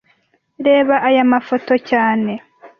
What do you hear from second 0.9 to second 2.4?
aya mafoto cyane